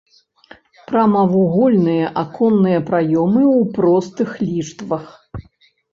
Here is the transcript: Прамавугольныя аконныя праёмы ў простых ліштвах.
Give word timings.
Прамавугольныя 0.91 2.05
аконныя 2.23 2.79
праёмы 2.89 3.43
ў 3.59 3.71
простых 3.77 4.29
ліштвах. 4.47 5.05